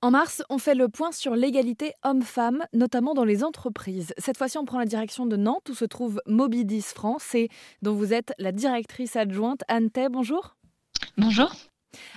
[0.00, 4.14] En mars, on fait le point sur l'égalité homme-femme, notamment dans les entreprises.
[4.16, 7.48] Cette fois-ci, on prend la direction de Nantes, où se trouve Mobidis France, et
[7.82, 9.62] dont vous êtes la directrice adjointe.
[9.66, 10.54] Anne Tay, bonjour.
[11.16, 11.50] Bonjour.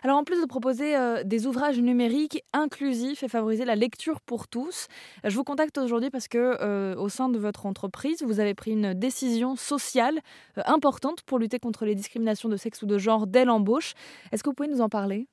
[0.03, 4.47] Alors en plus de proposer euh, des ouvrages numériques inclusifs et favoriser la lecture pour
[4.47, 4.87] tous,
[5.23, 8.71] je vous contacte aujourd'hui parce que euh, au sein de votre entreprise, vous avez pris
[8.71, 10.19] une décision sociale
[10.59, 13.93] euh, importante pour lutter contre les discriminations de sexe ou de genre dès l'embauche.
[14.31, 15.27] Est-ce que vous pouvez nous en parler?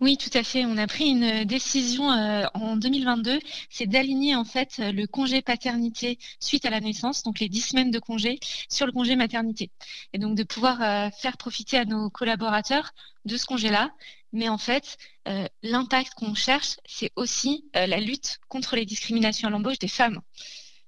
[0.00, 0.64] Oui, tout à fait.
[0.66, 3.38] On a pris une décision euh, en 2022,
[3.70, 7.90] c'est d'aligner en fait le congé paternité suite à la naissance, donc les 10 semaines
[7.90, 8.38] de congé,
[8.68, 9.70] sur le congé maternité.
[10.12, 12.90] Et donc de pouvoir euh, faire profiter à nos collaborateurs
[13.24, 13.90] de ce congé-là.
[14.32, 14.96] Mais en fait,
[15.28, 20.20] euh, l'impact qu'on cherche, c'est aussi la lutte contre les discriminations à l'embauche des femmes.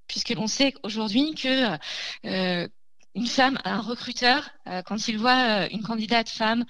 [0.08, 1.78] Puisque l'on sait aujourd'hui que
[3.14, 4.50] une femme, un recruteur,
[4.84, 6.64] quand il voit une candidate femme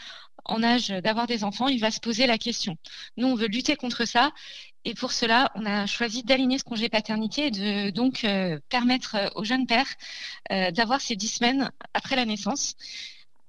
[0.49, 2.77] en âge d'avoir des enfants, il va se poser la question.
[3.17, 4.33] Nous, on veut lutter contre ça.
[4.85, 9.33] Et pour cela, on a choisi d'aligner ce congé paternité et de donc euh, permettre
[9.35, 9.93] aux jeunes pères
[10.53, 12.77] euh, d'avoir ces dix semaines après la naissance.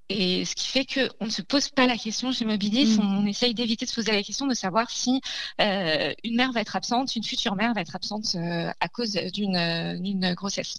[0.08, 3.00] Et ce qui fait qu'on ne se pose pas la question chez Mobilis, mmh.
[3.02, 5.20] on essaye d'éviter de se poser la question de savoir si
[5.60, 10.34] euh, une mère va être absente, une future mère va être absente à cause d'une
[10.34, 10.78] grossesse.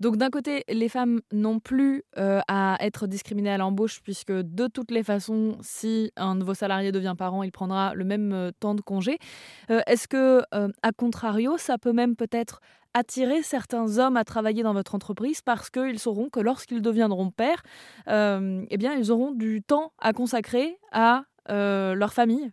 [0.00, 4.66] Donc d'un côté, les femmes n'ont plus euh, à être discriminées à l'embauche puisque de
[4.66, 8.50] toutes les façons, si un de vos salariés devient parent, il prendra le même euh,
[8.58, 9.18] temps de congé.
[9.70, 10.42] Euh, est-ce que,
[10.82, 12.60] à contrario, ça peut même peut-être
[12.94, 17.62] attirer certains hommes à travailler dans votre entreprise parce qu'ils sauront que lorsqu'ils deviendront pères,
[18.08, 22.52] eh bien, ils auront du temps à consacrer à leur famille?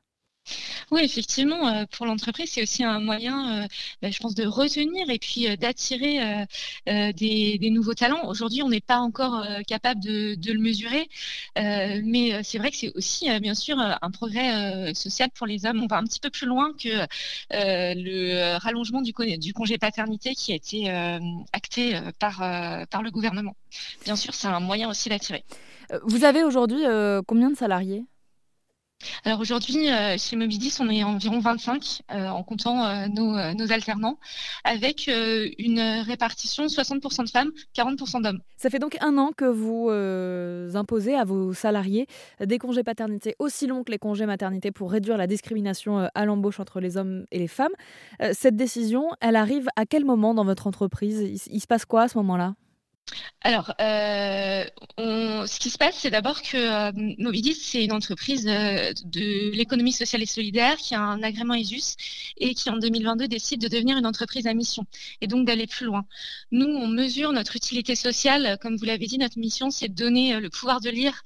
[0.93, 3.67] Oui, effectivement, euh, pour l'entreprise, c'est aussi un moyen, euh,
[4.03, 6.45] bah, je pense, de retenir et puis euh, d'attirer
[6.85, 8.27] des, nouveaux talents.
[8.27, 11.09] Aujourd'hui, on n'est pas encore capable de, le mesurer,
[11.55, 15.81] mais c'est vrai que c'est aussi, bien sûr, un progrès social pour les hommes.
[15.81, 17.07] On va un petit peu plus loin que
[17.49, 20.89] le rallongement du, du, congé paternité qui a été
[21.53, 22.37] acté par,
[22.89, 23.55] par le gouvernement.
[24.03, 25.43] Bien sûr, c'est un moyen aussi d'attirer.
[26.03, 26.83] Vous avez aujourd'hui
[27.25, 28.05] combien de salariés?
[29.25, 34.17] Alors aujourd'hui, euh, chez Mobidis, on est environ 25 euh, en comptant euh, nos, alternants,
[34.63, 38.39] avec une répartition 60% de femmes, 40% d'hommes.
[38.57, 39.89] Ça fait donc un an que vous
[40.75, 42.07] imposez à vos salariés
[42.39, 46.59] des congés paternité aussi longs que les congés maternité pour réduire la discrimination à l'embauche
[46.59, 47.73] entre les hommes et les femmes.
[48.31, 51.47] cette décision, elle arrive à quel moment dans votre entreprise?
[51.47, 52.55] Il se passe quoi à ce moment-là?
[53.45, 54.63] Alors, euh,
[54.97, 60.21] ce qui se passe, c'est d'abord que euh, c'est une entreprise euh, de l'économie sociale
[60.21, 61.97] et solidaire qui a un agrément ESUS
[62.37, 64.85] et qui, en 2022, décide de devenir une entreprise à mission
[65.19, 66.05] et donc d'aller plus loin.
[66.51, 68.57] Nous, on mesure notre utilité sociale.
[68.61, 71.21] Comme vous l'avez dit, notre mission, c'est de donner le pouvoir de lire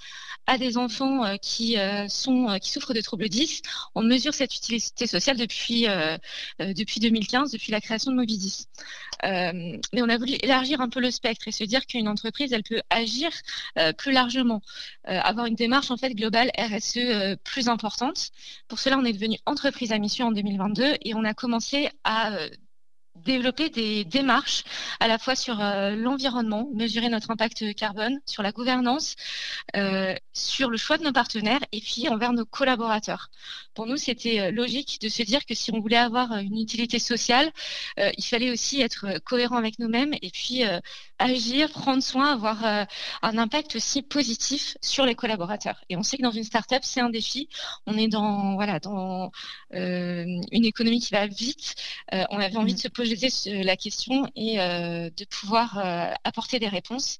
[0.47, 1.75] à des enfants qui,
[2.07, 3.61] sont, qui souffrent de troubles 10.
[3.95, 5.85] On mesure cette utilité sociale depuis,
[6.59, 8.67] depuis 2015, depuis la création de Movidis.
[9.23, 12.63] mais on a voulu élargir un peu le spectre et se dire qu'une entreprise, elle
[12.63, 13.29] peut agir
[13.77, 14.61] euh, plus largement,
[15.07, 18.31] euh, avoir une démarche en fait globale RSE euh, plus importante.
[18.67, 22.31] Pour cela, on est devenu entreprise à mission en 2022 et on a commencé à
[23.23, 24.63] développer des démarches
[24.99, 29.15] à la fois sur euh, l'environnement, mesurer notre impact carbone, sur la gouvernance,
[29.75, 33.29] euh, sur le choix de nos partenaires et puis envers nos collaborateurs.
[33.73, 36.99] Pour nous, c'était euh, logique de se dire que si on voulait avoir une utilité
[36.99, 37.51] sociale,
[37.97, 40.63] il fallait aussi être cohérent avec nous-mêmes et puis
[41.19, 45.81] agir, prendre soin, avoir un impact aussi positif sur les collaborateurs.
[45.89, 47.49] Et on sait que dans une start-up, c'est un défi.
[47.85, 49.31] On est dans voilà dans
[49.71, 51.75] une économie qui va vite.
[52.11, 56.59] on avait envie de se poser poser la question et euh, de pouvoir euh, apporter
[56.59, 57.17] des réponses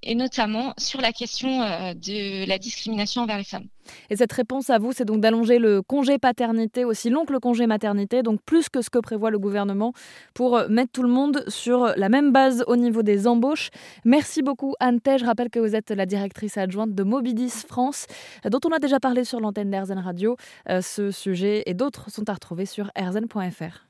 [0.00, 3.66] et notamment sur la question euh, de la discrimination envers les femmes.
[4.10, 7.40] Et cette réponse à vous, c'est donc d'allonger le congé paternité aussi long que le
[7.40, 9.92] congé maternité, donc plus que ce que prévoit le gouvernement,
[10.34, 13.70] pour mettre tout le monde sur la même base au niveau des embauches.
[14.04, 18.06] Merci beaucoup Anne Je rappelle que vous êtes la directrice adjointe de Mobidis France,
[18.44, 20.36] dont on a déjà parlé sur l'antenne d'Airzen Radio.
[20.80, 23.87] Ce sujet et d'autres sont à retrouver sur airzen.fr.